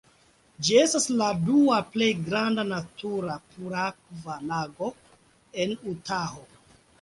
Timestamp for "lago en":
4.53-5.77